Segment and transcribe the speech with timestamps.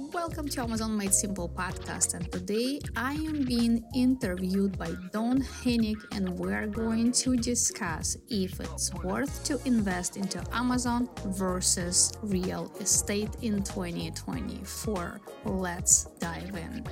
[0.00, 6.02] Welcome to Amazon Made Simple podcast, and today I am being interviewed by Don Henig,
[6.12, 13.28] and we're going to discuss if it's worth to invest into Amazon versus real estate
[13.42, 15.20] in 2024.
[15.44, 16.86] Let's dive in.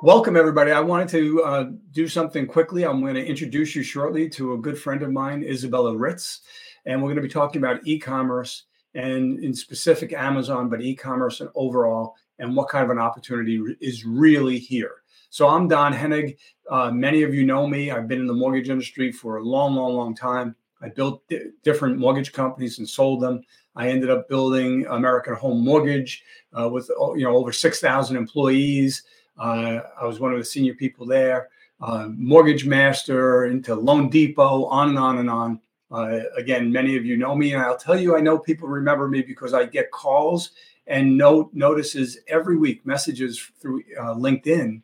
[0.00, 0.70] Welcome, everybody.
[0.70, 2.84] I wanted to uh, do something quickly.
[2.84, 6.40] I'm going to introduce you shortly to a good friend of mine, Izabella Ritz,
[6.88, 10.96] and we're going to be talking about e commerce and, in specific, Amazon, but e
[10.96, 15.02] commerce and overall, and what kind of an opportunity is really here.
[15.30, 16.36] So, I'm Don Henig.
[16.68, 17.90] Uh, many of you know me.
[17.90, 20.56] I've been in the mortgage industry for a long, long, long time.
[20.80, 23.42] I built d- different mortgage companies and sold them.
[23.76, 26.24] I ended up building American Home Mortgage
[26.58, 29.02] uh, with you know over 6,000 employees.
[29.38, 31.50] Uh, I was one of the senior people there,
[31.82, 35.60] uh, mortgage master into Loan Depot, on and on and on.
[35.90, 39.08] Uh, again, many of you know me, and I'll tell you, I know people remember
[39.08, 40.50] me because I get calls
[40.86, 44.82] and note notices every week, messages through uh, LinkedIn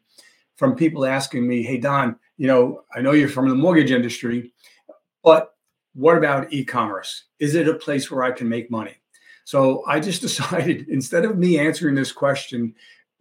[0.57, 4.53] from people asking me, "Hey Don, you know, I know you're from the mortgage industry,
[5.23, 5.55] but
[5.95, 7.25] what about e-commerce?
[7.39, 8.97] Is it a place where I can make money?"
[9.45, 12.75] So I just decided instead of me answering this question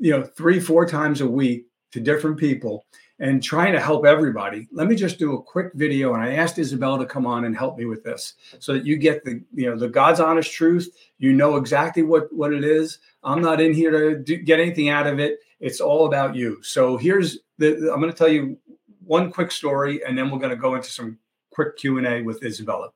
[0.04, 2.86] you know, three, four times a week to different people
[3.20, 4.68] and trying to help everybody.
[4.72, 6.14] Let me just do a quick video.
[6.14, 8.98] And I asked Izabella to come on and help me with this so that you
[8.98, 10.90] get the, you know, the God's honest truth.
[11.20, 13.00] You know exactly what, what it is.
[13.24, 15.40] I'm not in here to do, get anything out of it.
[15.60, 16.62] It's all about you.
[16.64, 18.58] So here's the, I'm going to tell you
[19.06, 21.20] one quick story and then we're going to go into some
[21.52, 22.90] quick Q&A with Izabella.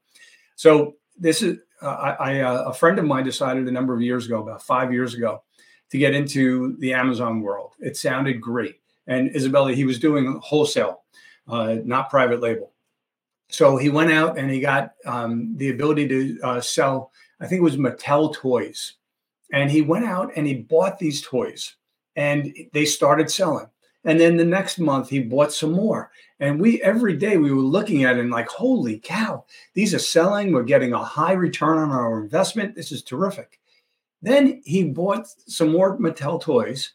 [0.56, 4.02] So this is, uh, I, I uh, a friend of mine decided a number of
[4.02, 5.44] years ago, about five years ago,
[5.92, 7.74] to get into the Amazon world.
[7.80, 8.82] It sounded great.
[9.08, 11.04] And Izabella, he was doing wholesale,
[11.48, 12.74] uh, not private label.
[13.50, 17.60] So he went out and he got um, the ability to uh, sell, I think
[17.60, 18.96] it was Mattel toys.
[19.54, 21.76] And he went out and he bought these toys
[22.18, 23.68] and they started selling.
[24.04, 26.12] And then the next month he bought some more.
[26.40, 30.00] And we every day we were looking at it and like, holy cow, these are
[30.00, 30.52] selling.
[30.52, 32.76] We're getting a high return on our investment.
[32.76, 33.60] This is terrific.
[34.22, 36.94] Then he bought some more Mattel toys.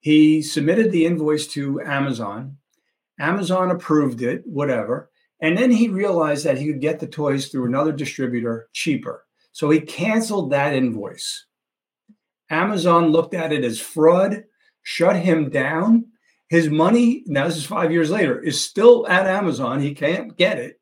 [0.00, 2.56] He submitted the invoice to Amazon.
[3.18, 5.10] Amazon approved it, whatever.
[5.40, 9.26] And then he realized that he could get the toys through another distributor cheaper.
[9.52, 11.46] So he canceled that invoice.
[12.50, 14.44] Amazon looked at it as fraud,
[14.82, 16.06] shut him down.
[16.48, 19.80] His money, now this is five years later, is still at Amazon.
[19.80, 20.80] He can't get it.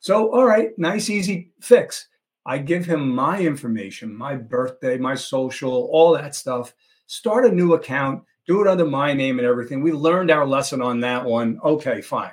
[0.00, 2.08] So, all right, nice, easy fix.
[2.46, 6.74] I give him my information, my birthday, my social, all that stuff.
[7.06, 9.80] Start a new account, do it under my name and everything.
[9.80, 11.60] We learned our lesson on that one.
[11.62, 12.32] Okay, fine.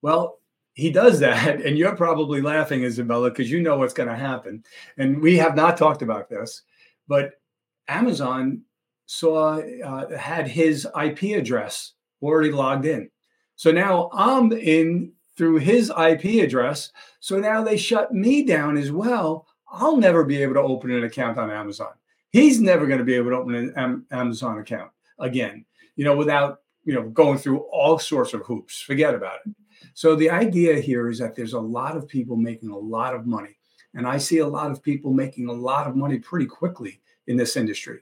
[0.00, 0.38] Well,
[0.72, 4.64] he does that, and you're probably laughing, Izabella, because you know what's going to happen.
[4.96, 6.62] And we have not talked about this,
[7.08, 7.32] but
[7.88, 8.62] Amazon
[9.04, 11.92] saw uh, had his IP address
[12.22, 13.10] already logged in.
[13.56, 16.90] So now I'm in through his IP address.
[17.20, 19.46] So now they shut me down as well.
[19.70, 21.92] I'll never be able to open an account on Amazon.
[22.30, 24.90] He's never going to be able to open an Amazon account
[25.22, 25.64] again,
[25.96, 28.80] you know, without, you know, going through all sorts of hoops.
[28.80, 29.54] Forget about it.
[29.94, 33.26] So the idea here is that there's a lot of people making a lot of
[33.26, 33.56] money.
[33.94, 37.36] And I see a lot of people making a lot of money pretty quickly in
[37.36, 38.00] this industry.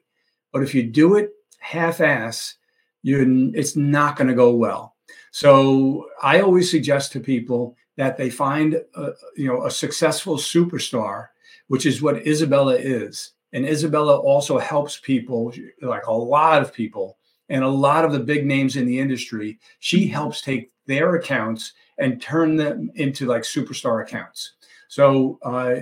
[0.53, 2.57] But if you do it half ass,
[3.03, 4.97] you it's not going to go well.
[5.33, 11.29] So I always suggest to people that they find a, you know a successful superstar,
[11.69, 13.33] which is what Izabella is.
[13.53, 15.53] And Izabella also helps people,
[15.83, 17.19] like a lot of people,
[17.49, 19.59] and a lot of the big names in the industry.
[19.81, 20.15] She mm-hmm.
[20.15, 24.53] helps take their accounts and turn them into like superstar accounts.
[24.89, 25.77] So uh,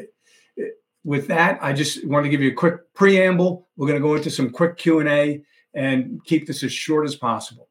[1.04, 3.68] with that, I just want to give you a quick preamble.
[3.76, 5.42] We're going to go into some quick Q and A
[5.74, 7.67] and keep this as short as possible.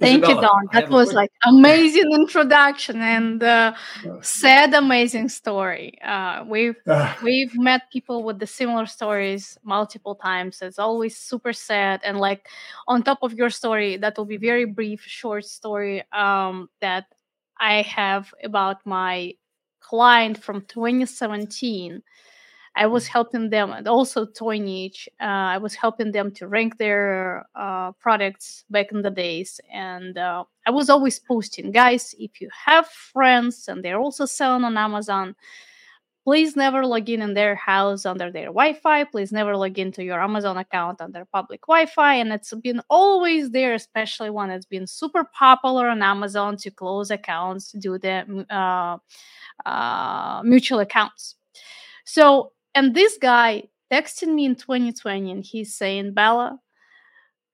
[0.00, 0.68] Thank Izabella, you, Don.
[0.72, 3.74] That was like amazing introduction and uh,
[4.20, 5.98] sad, amazing story.
[6.02, 10.62] Uh, we've uh, we've met people with the similar stories multiple times.
[10.62, 12.46] It's always super sad and like
[12.86, 17.06] on top of your story, that will be very brief, short story um, that
[17.58, 19.34] I have about my
[19.80, 22.02] client from 2017
[22.76, 25.08] I was helping them, and also Toy Niche.
[25.20, 25.24] Uh,
[25.54, 30.44] I was helping them to rank their uh, products back in the days, and uh,
[30.66, 32.14] I was always posting, guys.
[32.18, 35.34] If you have friends and they're also selling on Amazon,
[36.24, 39.04] please never log in in their house under their Wi-Fi.
[39.04, 42.14] Please never log into your Amazon account under public Wi-Fi.
[42.16, 47.10] And it's been always there, especially when it's been super popular on Amazon to close
[47.10, 48.98] accounts, to do the uh,
[49.68, 51.36] uh, mutual accounts
[52.04, 56.60] So, and this guy texted me in 2020 and he's saying, Bella,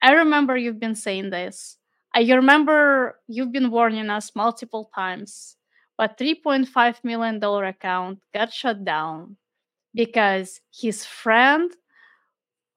[0.03, 1.79] I remember you've been saying this.
[2.15, 5.57] I remember you've been warning us multiple times,
[5.97, 9.39] but $3.5 million account got shut down
[9.95, 11.73] because his friend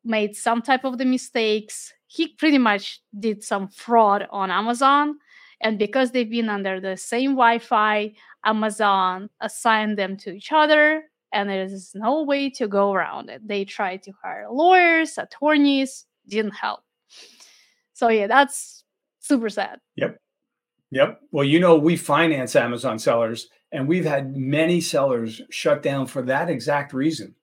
[0.05, 1.93] made some type of the mistakes.
[2.07, 5.17] He pretty much did some fraud on Amazon.
[5.59, 8.13] And because they've been under the same Wi Fi,
[8.45, 11.03] Amazon assigned them to each other,
[11.33, 13.45] and there is no way to go around it.
[13.47, 16.81] They tried to hire lawyers, attorneys, didn't help.
[17.93, 18.83] So, yeah, that's
[19.19, 19.79] super sad.
[19.95, 20.17] Yep.
[20.91, 21.19] Yep.
[21.31, 26.21] Well, you know, we finance Amazon sellers, and we've had many sellers shut down for
[26.23, 27.35] that exact reason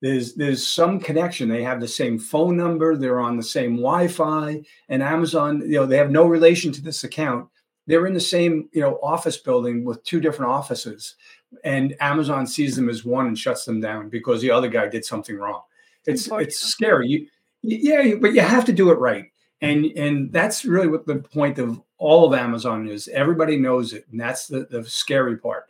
[0.00, 4.60] there's there's some connection they have the same phone number they're on the same wi-fi
[4.88, 7.48] and amazon you know they have no relation to this account
[7.86, 11.16] they're in the same you know office building with two different offices
[11.64, 15.04] and amazon sees them as one and shuts them down because the other guy did
[15.04, 15.62] something wrong.
[16.06, 17.08] It's it's scary.
[17.08, 17.26] You,
[17.62, 19.26] yeah but you have to do it right.
[19.60, 23.08] And and that's really what the point of all of amazon is.
[23.08, 25.64] Everybody knows it and that's the, the scary part.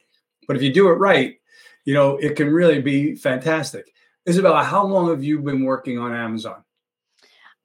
[0.47, 1.39] But if you do it right
[1.85, 3.93] you know it can really be fantastic.
[4.29, 6.63] Izabella, how long have you been working on Amazon?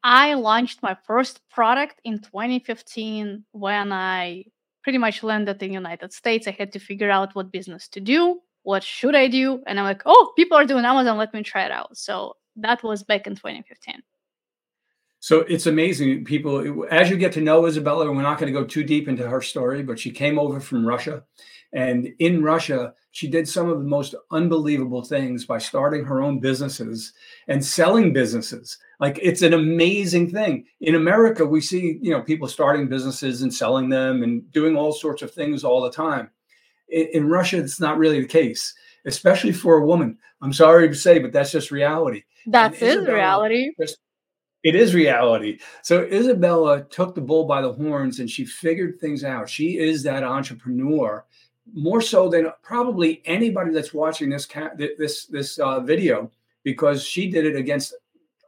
[0.04, 4.46] I launched my first product in 2015 when I
[4.84, 6.48] pretty much landed in the United States.
[6.48, 9.86] I had to figure out what business to do, what should I do, and I'm
[9.86, 11.98] like, oh, people are doing Amazon, let me try it out.
[11.98, 14.02] So that was back in 2015.
[15.20, 16.26] So it's amazing.
[16.26, 19.26] People, as you get to know Izabella, we're not going to go too deep into
[19.26, 21.24] her story, but she came over from Russia.
[21.74, 26.40] And in Russia, she did some of the most unbelievable things by starting her own
[26.40, 27.14] businesses
[27.48, 28.78] and selling businesses.
[29.00, 30.66] Like it's an amazing thing.
[30.82, 34.92] In america we see you know people starting businesses and selling them and doing all
[34.92, 36.30] sorts of things all the time.
[36.90, 38.74] In, in russia it's not really the case
[39.06, 40.18] especially for a woman.
[40.42, 42.24] I'm sorry to say but that's just reality.
[42.48, 43.72] That's is reality.
[43.80, 43.98] just,
[44.64, 45.60] it is reality.
[45.82, 49.50] So Izabella took the bull by the horns and she figured things out.
[49.50, 51.26] She is that entrepreneur
[51.72, 56.32] more so than probably anybody that's watching this this this uh, video
[56.64, 57.94] because she did it against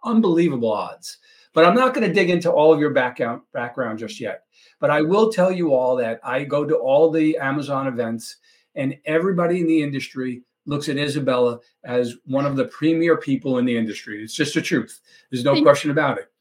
[0.04, 1.18] unbelievable odds.
[1.54, 4.44] But I'm not going to dig into all of your background background just yet.
[4.80, 8.38] But I will tell you all that I go to all the Amazon events,
[8.76, 13.66] and everybody in the industry looks at Izabella as one of the premier people in
[13.66, 14.22] the industry.
[14.22, 15.00] It's just the truth.
[15.32, 16.32] There's no question about it.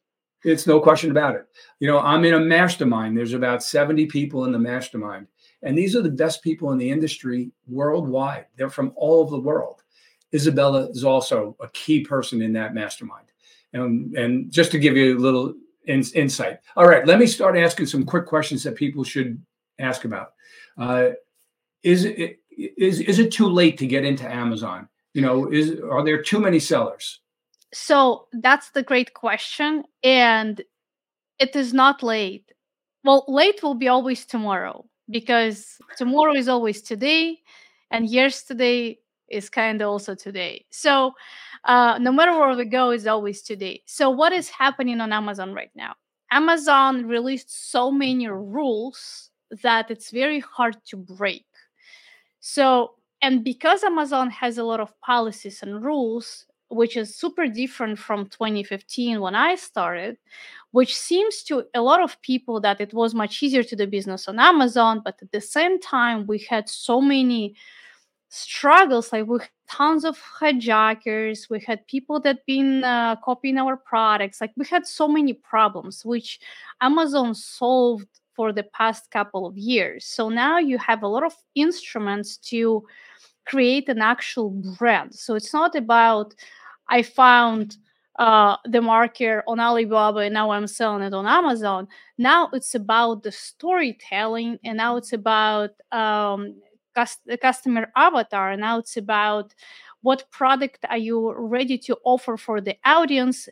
[0.44, 1.47] It's no question about it.
[1.79, 3.17] You know, I'm in a mastermind.
[3.17, 5.27] There's about 70 people in the mastermind.
[5.65, 8.47] And these are the best people in the industry worldwide.
[8.57, 9.83] They're from all over the world.
[10.33, 13.27] Izabella is also a key person in that mastermind.
[13.73, 15.55] And, and just to give you a little
[15.87, 16.59] in, insight.
[16.77, 19.43] All right, let me start asking some quick questions that people should
[19.79, 20.35] ask about.
[20.79, 21.11] Uh,
[21.83, 24.89] is it is is it too late to get into Amazon?
[25.13, 27.21] You know, is are there too many sellers?
[27.73, 30.63] So that's the great question, and
[31.39, 32.53] it is not late.
[33.03, 37.39] Well, late will be always tomorrow because tomorrow is always today
[37.91, 38.99] and yesterday
[39.29, 40.65] is kind of also today.
[40.71, 41.12] So
[41.65, 43.83] uh, no matter where we go is always today.
[43.87, 45.95] So what is happening on amazon right now?
[46.31, 49.31] Amazon released so many rules
[49.62, 51.47] that it's very hard to break.
[52.41, 57.99] So and because amazon has a lot of policies and rules which is super different
[57.99, 60.17] from 2015 when I started,
[60.73, 64.29] which seems to a lot of people that it was much easier to do business
[64.29, 67.55] on Amazon, but at the same time we had so many
[68.29, 73.77] struggles like we had tons of hijackers we had people that been uh, copying our
[73.77, 76.41] products like we had so many problems which
[76.81, 80.05] amazon solved for the past couple of years.
[80.05, 82.85] So now you have a lot of instruments to
[83.47, 85.15] create an actual brand.
[85.15, 86.35] So it's not about
[86.88, 87.76] I found
[88.19, 91.88] uh, the marker on Alibaba and now I'm selling it on Amazon.
[92.19, 96.55] Now it's about the storytelling and now it's about um,
[97.26, 98.53] the customer avatar.
[98.53, 99.55] And now it's about
[100.03, 103.48] what product are you ready to offer for the audience.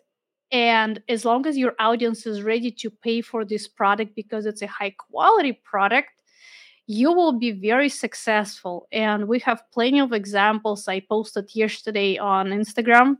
[0.53, 4.63] And as long as your audience is ready to pay for this product because it's
[4.63, 6.11] a high quality product,
[6.93, 8.87] you will be very successful.
[8.93, 10.89] And we have plenty of examples.
[10.89, 13.17] I posted yesterday on Instagram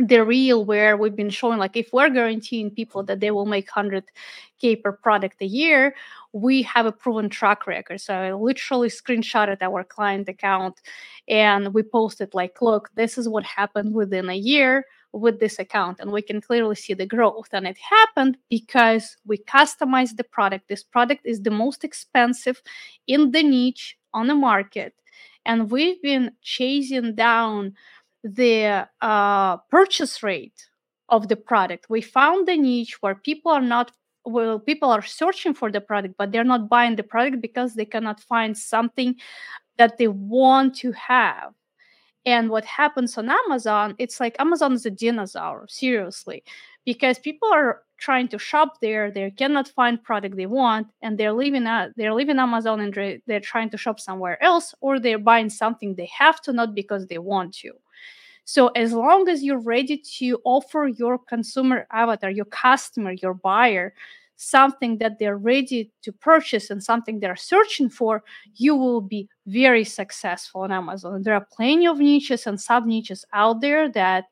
[0.00, 3.68] the reel where we've been showing like if we're guaranteeing people that they will make
[3.68, 5.92] 100k per product a year
[6.32, 10.80] we have a proven track record so i literally screenshotted our client account
[11.26, 15.98] and we posted like look this is what happened within a year with this account
[16.00, 17.48] and we can clearly see the growth.
[17.52, 20.68] And it happened because we customized the product.
[20.68, 22.62] This product is the most expensive
[23.06, 24.94] in the niche on the market.
[25.46, 27.74] And we've been chasing down
[28.22, 30.68] the uh, purchase rate
[31.08, 31.88] of the product.
[31.88, 33.92] We found the niche where people are not
[34.24, 37.84] well people are searching for the product but they're not buying the product because they
[37.86, 39.14] cannot find something
[39.78, 41.54] that they want to have
[42.26, 46.42] and what happens on amazon it's like amazon is a dinosaur seriously
[46.84, 51.32] because people are trying to shop there they cannot find product they want and they're
[51.32, 55.50] leaving uh, they're leaving amazon and they're trying to shop somewhere else or they're buying
[55.50, 57.72] something they have to not because they want to.
[58.44, 63.92] So as long as you're ready to offer your consumer avatar, your customer, your buyer,
[64.38, 68.22] something that they're ready to purchase and something they're searching for,
[68.54, 71.22] you will be very successful on Amazon.
[71.22, 74.24] There are plenty of niches and sub niches out there that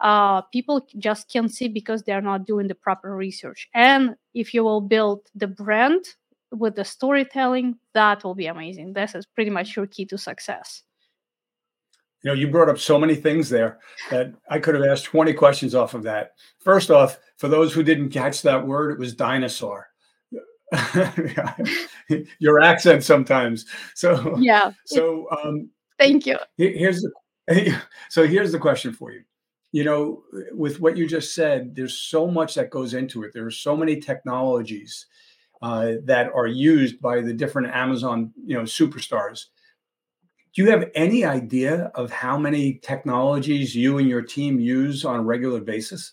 [0.00, 3.68] uh, people just can't see because they're not doing the proper research.
[3.74, 6.04] And if you will build the brand
[6.50, 8.92] with the storytelling, that will be amazing.
[8.92, 10.82] This is pretty much your key to success.
[12.24, 13.78] You know, you brought up so many things there
[14.10, 16.32] that I could have asked 20 questions off of that.
[16.58, 19.88] First off, for those who didn't catch that word, it was dinosaur.
[22.38, 23.66] Your accent sometimes.
[23.94, 24.72] So yeah.
[24.86, 26.38] So um, thank you.
[26.56, 27.12] Here's the
[28.08, 29.22] so here's the question for you.
[29.72, 33.32] You know, with what you just said, there's so much that goes into it.
[33.34, 35.06] There are so many technologies
[35.60, 39.46] uh, that are used by the different Amazon, you know, superstars
[40.54, 45.16] do you have any idea of how many technologies you and your team use on
[45.16, 46.12] a regular basis?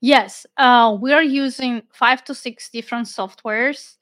[0.00, 3.96] Yes, uh, we are using five to six different softwares,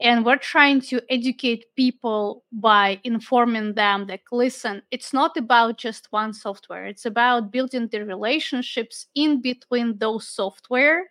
[0.00, 6.08] and we're trying to educate people by informing them that listen, it's not about just
[6.10, 11.04] one software, it's about building the relationships in between those software.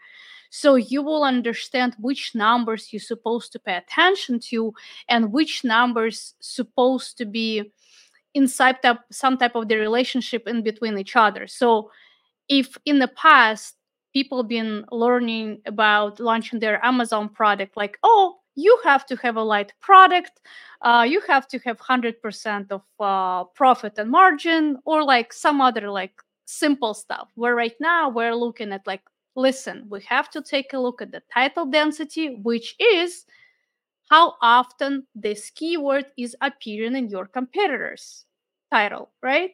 [0.49, 4.73] So you will understand which numbers you're supposed to pay attention to
[5.07, 7.71] and which numbers supposed to be
[8.33, 11.47] inside type, some type of the relationship in between each other.
[11.47, 11.91] So
[12.49, 13.75] if in the past
[14.13, 19.41] people been learning about launching their Amazon product, like, oh, you have to have a
[19.41, 20.39] light product,
[20.81, 25.89] uh, you have to have 100% of uh, profit and margin, or like some other
[25.89, 26.13] like
[26.45, 27.29] simple stuff.
[27.35, 29.01] Where right now we're looking at like,
[29.35, 33.25] listen, we have to take a look at the title density, which is
[34.13, 38.25] how often this keyword is appearing in your competitors
[38.71, 39.51] title, right?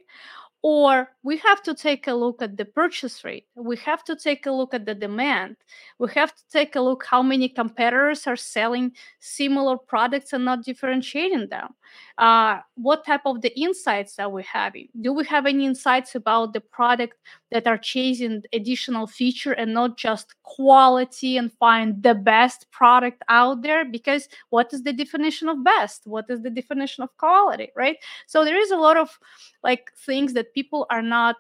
[0.62, 3.46] Or we have to take a look at the purchase rate.
[3.56, 5.56] We have to take a look at the demand.
[6.00, 10.66] We have to take a look how many competitors are selling similar products and not
[10.66, 11.76] differentiating them.
[12.18, 14.90] Uh, what type of the insights are we having?
[15.00, 17.16] Do we have any insights about the product
[17.52, 23.62] that are chasing additional feature and not just quality and find the best product out
[23.62, 23.86] there?
[23.86, 26.06] Because what is the definition of best?
[26.06, 27.98] What is the definition of quality right?
[28.28, 29.18] So there is a lot of
[29.64, 31.36] like things that people are not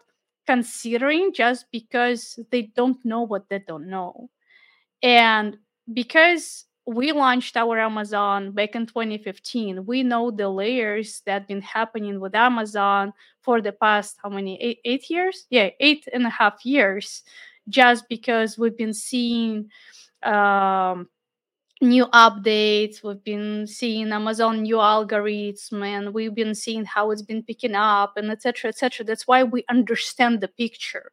[0.47, 4.29] considering just because they don't know what they don't know.
[5.03, 5.57] And
[5.93, 11.61] because we launched our Amazon back in 2015, we know the layers that have been
[11.61, 15.45] happening with Amazon for the past how many eight, eight years?
[15.51, 17.21] Yeah, eight and a half years,
[17.67, 19.69] just because we've been seeing
[20.23, 21.07] um,
[21.81, 23.03] new updates.
[23.03, 28.17] We've been seeing amazon new algorithm and we've been seeing how it's been picking up
[28.17, 31.11] and etc etc that's why we understand the picture.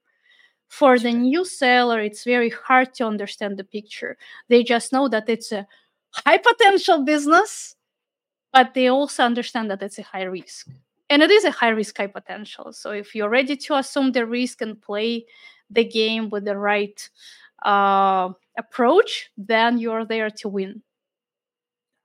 [0.68, 4.16] For the new seller it's very hard to understand the picture.
[4.48, 5.66] They just know that it's a
[6.10, 7.76] high potential business
[8.52, 10.68] but they also understand that it's a high risk.
[11.10, 12.72] And it is a high risk high potential.
[12.72, 15.26] So if you're ready to assume the risk and play
[15.70, 17.08] the game with the right
[17.66, 20.82] uh, approach, then you're there to win.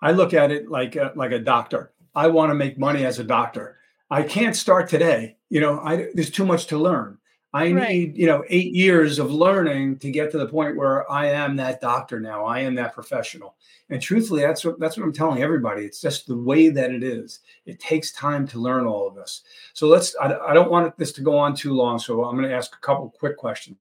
[0.01, 1.93] I look at it like a, like a doctor.
[2.15, 3.77] I want to make money as a doctor.
[4.09, 5.37] I can't start today.
[5.49, 7.17] You know, I, there's too much to learn.
[7.53, 7.89] I right.
[7.89, 11.57] need, you know, eight years of learning to get to the point where I am
[11.57, 12.45] that doctor now.
[12.45, 13.55] I am that professional.
[13.89, 15.83] And truthfully, that's what that's what I'm telling everybody.
[15.83, 17.41] It's just the way that it is.
[17.65, 19.41] It takes time to learn all of this.
[19.73, 20.15] So let's.
[20.15, 21.99] I, I don't want this to go on too long.
[21.99, 23.77] So I'm going to ask a couple quick questions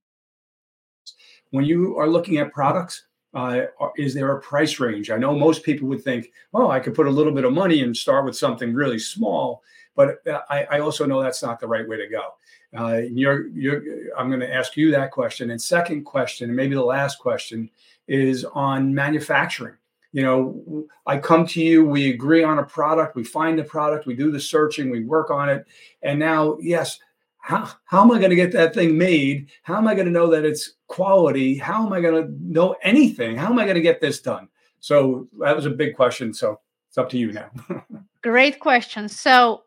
[1.51, 3.05] when you are looking at products,
[3.35, 3.63] uh,
[3.97, 5.11] is there a price range?
[5.11, 7.83] I know most people would think, oh, I could put a little bit of money
[7.83, 9.63] and start with something really small,
[9.95, 12.35] but uh, I, I also know that's not the right way to go.
[12.77, 13.83] Uh, you're, you're,
[14.17, 15.51] I'm going to ask you that question.
[15.51, 17.71] And second question, and maybe the last question,
[18.09, 19.77] is on manufacturing.
[20.13, 24.07] You know, I come to you, we agree on a product, we find the product,
[24.07, 25.65] we do the searching, we work on it,
[26.03, 26.99] and now, yes,
[27.41, 29.51] how, how am I going to get that thing made?
[29.63, 31.57] How am I going to know that it's quality?
[31.57, 33.37] How am I going to know anything?
[33.37, 34.49] How am I going to get this done?
[34.81, 36.33] So that was a big question.
[36.35, 37.51] So it's up to you now.
[38.23, 39.09] Great question.
[39.09, 39.63] So,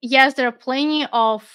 [0.00, 1.48] yes, there are plenty of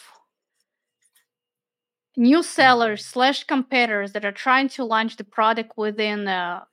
[2.16, 6.66] new sellers slash competitors that are trying to launch the product within a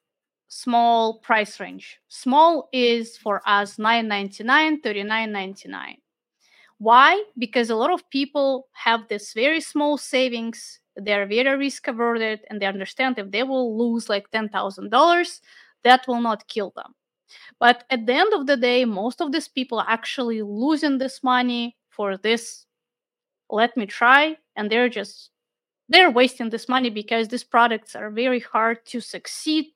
[0.48, 1.98] small price range.
[2.08, 5.96] Small is for us 9.99, 39.99.
[6.80, 7.24] Why?
[7.38, 10.80] Because a lot of people have this very small savings.
[10.96, 15.42] They're very risk averted and they understand if they will lose like $10,000,
[15.84, 16.94] that will not kill them.
[17.60, 21.22] But at the end of the day, most of these people are actually losing this
[21.22, 22.66] money for this.
[23.50, 25.30] Let me try, and they're just
[25.88, 29.66] they're wasting this money because these products are very hard to succeed.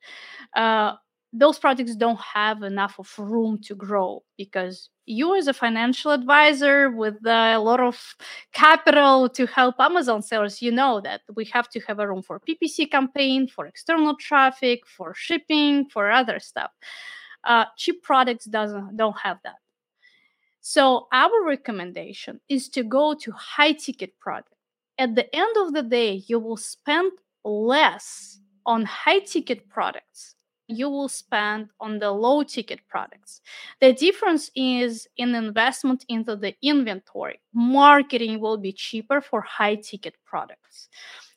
[0.56, 0.94] Uh,
[1.32, 6.90] those products don't have enough of room to grow because you as a financial advisor
[6.90, 8.14] with uh, a lot of
[8.52, 12.40] capital to help amazon sellers you know that we have to have a room for
[12.40, 16.70] ppc campaign for external traffic for shipping for other stuff.
[17.44, 19.56] Uh, cheap products doesn't don't have that.
[20.60, 24.56] So our recommendation is to go to high ticket products
[24.98, 27.12] at the end of the day you will spend
[27.44, 33.40] less on high ticket products you will spend on the low ticket products.
[33.80, 37.40] The difference is in investment into the inventory.
[37.52, 40.88] Marketing will be cheaper for high ticket products.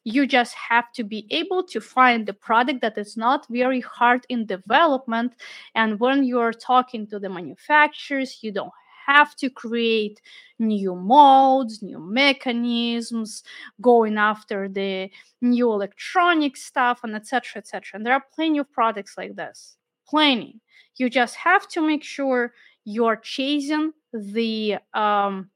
[0.03, 4.25] You just have to be able to find the product that is not very hard
[4.29, 5.34] in development.
[5.75, 8.72] And when you're talking to the manufacturers, you don't
[9.08, 10.22] have to create
[10.60, 13.44] new modes, new mechanisms,
[13.82, 15.10] going after the
[15.42, 17.60] new electronic stuff, and etc.
[17.60, 17.82] etc.
[17.94, 19.78] And there are plenty of products like this.
[20.08, 20.62] Plenty.
[20.98, 22.54] You just have to make sure
[22.86, 25.50] you're chasing the um,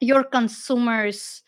[0.00, 1.42] your consumers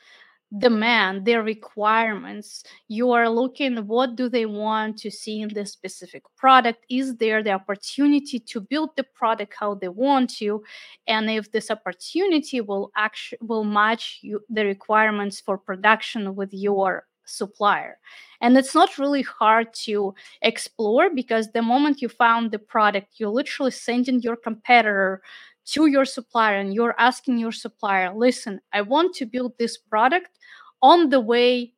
[0.59, 2.64] demand their requirements.
[2.88, 6.85] You are looking what do they want to see in this specific product?
[6.90, 10.62] Is there the opportunity to build the product how they want to?
[11.07, 17.07] And if this opportunity will actually will match you, the requirements for production with your
[17.25, 17.99] supplier.
[18.40, 23.31] And it's not really hard to explore because the moment you found the product you're
[23.31, 25.22] literally sending your competitor
[25.66, 30.38] to your supplier and you're asking your supplier listen i want to build this product
[30.83, 31.73] on the way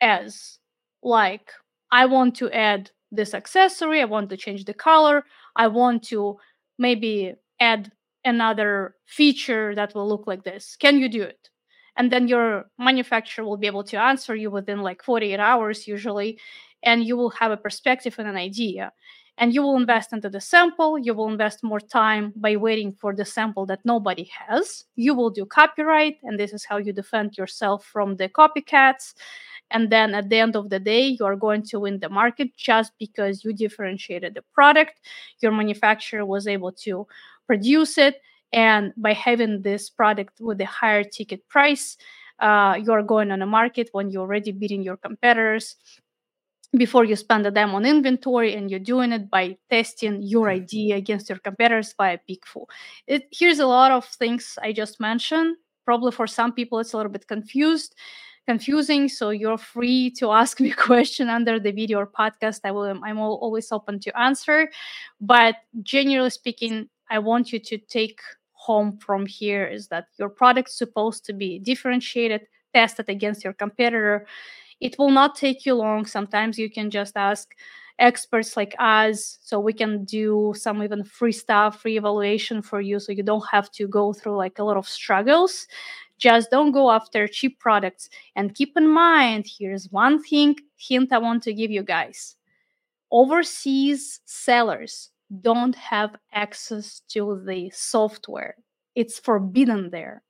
[0.00, 0.58] as
[1.02, 1.50] like
[1.90, 5.24] i want to add this accessory i want to change the color
[5.56, 6.36] i want to
[6.78, 7.92] maybe add
[8.24, 10.76] another feature that will look like this.
[10.76, 11.48] Can you do it?
[11.96, 16.38] And then your manufacturer will be able to answer you within like 48 hours usually
[16.82, 18.92] and you will have a perspective and an idea
[19.38, 23.14] and you will invest into the sample you will invest more time by waiting for
[23.14, 24.84] the sample that nobody has.
[24.96, 29.14] You will do copyright and this is how you defend yourself from the copycats.
[29.70, 32.54] And then at the end of the day you are going to win the market
[32.56, 35.00] just because you differentiated the product
[35.40, 37.06] your manufacturer was able to
[37.46, 38.20] produce it
[38.52, 41.96] and by having this product with a higher ticket price
[42.38, 45.76] uh, you're going on a market when you're already beating your competitors
[46.76, 50.96] before you spend the demo on inventory and you're doing it by testing your idea
[50.96, 52.64] against your competitors via PickFu.
[53.06, 55.56] It, here's a lot of things I just mentioned.
[55.84, 57.94] Probably for some people it's a little bit confused,
[58.46, 59.08] confusing.
[59.08, 62.60] So you're free to ask me a question under the video or podcast.
[62.64, 64.70] I will I'm always open to answer.
[65.20, 68.20] But generally speaking, I want you to take
[68.52, 74.26] home from here is that your product's supposed to be differentiated, tested against your competitor
[74.82, 76.04] it will not take you long.
[76.04, 77.54] Sometimes you can just ask
[78.00, 82.98] experts like us so we can do some even free stuff, free evaluation for you
[82.98, 85.68] so you don't have to go through like a lot of struggles.
[86.18, 88.10] Just don't go after cheap products.
[88.34, 92.34] And keep in mind, here's one thing hint I want to give you guys.
[93.12, 95.10] Overseas sellers
[95.42, 98.56] don't have access to the software.
[98.96, 100.24] It's forbidden there.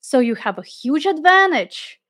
[0.00, 2.00] So you have a huge advantage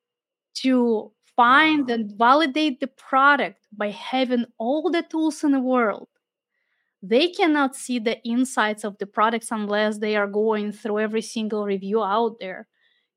[0.54, 6.08] to find and validate the product by having all the tools in the world
[7.02, 11.66] they cannot see the insights of the products unless they are going through every single
[11.66, 12.66] review out there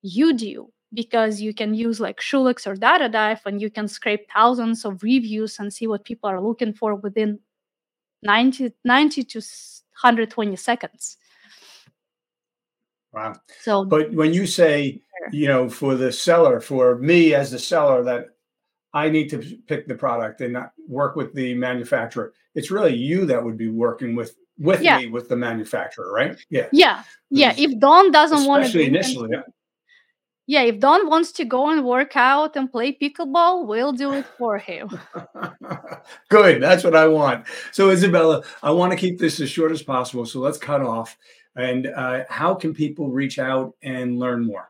[0.01, 4.85] you do because you can use like Shulex or DataDive and you can scrape thousands
[4.85, 7.39] of reviews and see what people are looking for within
[8.23, 11.17] 90, 90 to 120 seconds.
[13.13, 13.33] Wow.
[13.61, 18.03] So, but when you say you know, for the seller, for me as the seller,
[18.03, 18.27] that
[18.93, 22.33] I need to pick the product and not work with the manufacturer.
[22.55, 24.97] It's really you that would be working with with yeah.
[24.97, 26.37] me with the manufacturer, right?
[26.49, 26.67] Yeah.
[26.71, 27.03] Yeah.
[27.29, 27.53] Yeah.
[27.57, 29.29] If Don doesn't want to initially.
[29.31, 29.41] yeah.
[30.47, 34.25] yeah, if Don wants to go and work out and play pickleball, we'll do it
[34.37, 34.89] for him.
[36.29, 36.63] Good.
[36.63, 37.45] That's what I want.
[37.71, 40.25] So, Izabella, I want to keep this as short as possible.
[40.25, 41.17] So, let's cut off.
[41.55, 44.69] And uh, how can people reach out and learn more?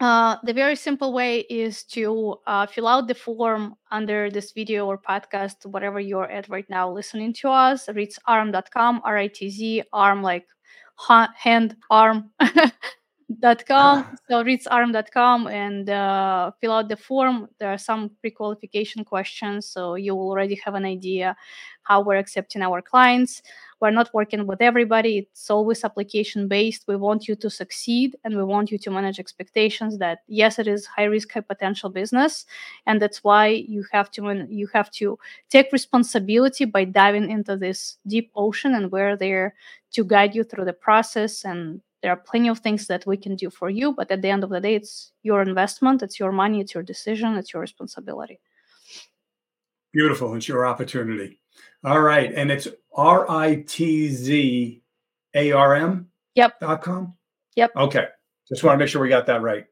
[0.00, 4.86] Uh, the very simple way is to uh, fill out the form under this video
[4.86, 7.86] or podcast, whatever you're at right now listening to us.
[7.86, 10.46] ritzarm.com, R I T Z, arm like
[11.36, 12.30] hand, arm.
[13.40, 14.14] dot com ah.
[14.28, 17.48] so ritzarm.com and uh, fill out the form.
[17.58, 21.36] There are some pre-qualification questions so you already have an idea
[21.82, 23.42] how we're accepting our clients.
[23.80, 25.18] We're not working with everybody.
[25.18, 29.18] It's always application based we want you to succeed and we want you to manage
[29.18, 32.46] expectations that yes it is high risk high potential business
[32.86, 35.18] and that's why you have to you have to
[35.50, 39.54] take responsibility by diving into this deep ocean and we're there
[39.92, 43.34] to guide you through the process and there are plenty of things that we can
[43.34, 46.32] do for you but at the end of the day it's your investment it's your
[46.32, 48.38] money it's your decision it's your responsibility.
[49.94, 50.34] Beautiful.
[50.34, 51.40] It's your opportunity.
[51.84, 52.34] All right.
[52.34, 53.70] And it's r-i-t-z-a-r-m
[56.34, 56.60] yep.
[56.60, 57.14] dot com?
[57.54, 57.70] Yep.
[57.76, 58.06] Okay.
[58.48, 59.66] Just want to make sure we got that right.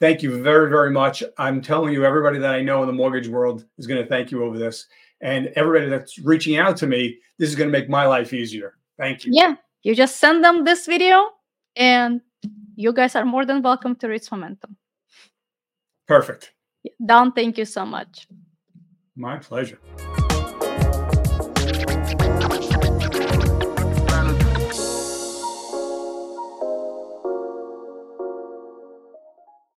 [0.00, 1.22] Thank you very very much.
[1.38, 4.32] I'm telling you everybody that i know in the mortgage world is going to thank
[4.32, 4.86] you over this.
[5.20, 8.74] And everybody that's reaching out to me this is going to make my life easier.
[8.98, 9.30] Thank you.
[9.32, 9.54] Yeah.
[9.84, 11.30] You just send them this video
[11.76, 12.20] and
[12.76, 14.76] you guys are more than welcome to Ritz Momentum.
[16.06, 16.52] Perfect.
[17.04, 18.28] Don, thank you so much.
[19.16, 19.78] My pleasure.